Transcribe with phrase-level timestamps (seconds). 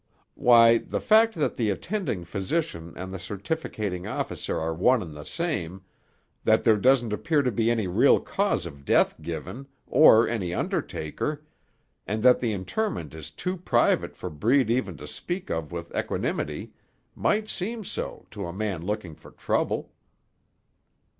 [0.33, 5.23] "Why, the fact that the attending physician and the certificating officer are one and the
[5.23, 5.83] same,
[6.43, 11.45] that there doesn't appear to be any real cause of death given, or any undertaker,
[12.07, 16.73] and that the interment is too private for Breed even to speak of with equanimity,
[17.13, 19.91] might seem so, to a man looking for trouble."